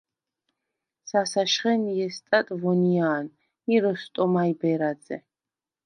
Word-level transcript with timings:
სასაშხენ– 1.09 1.83
ჲესტატ 1.97 2.47
ვონია̄ნ 2.61 3.25
ი 3.73 3.75
როსტომაჲ 3.83 4.49
ბერაძე. 4.61 5.17